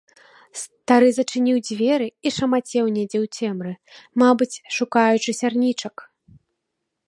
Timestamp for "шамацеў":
2.37-2.85